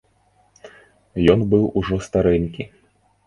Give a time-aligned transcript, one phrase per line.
[1.35, 2.67] Ён быў ужо старэнькі.